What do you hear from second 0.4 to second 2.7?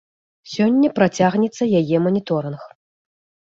Сёння працягнецца яе маніторынг.